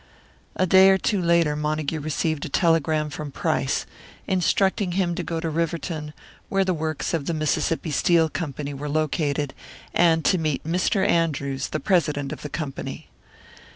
[0.55, 3.85] A day or two later Montague received a telegram from Price,
[4.25, 6.15] instructing him to go to Riverton,
[6.49, 9.53] where the works of the Mississippi Steel Company were located,
[9.93, 11.07] and to meet Mr.
[11.07, 13.09] Andrews, the president of the Company.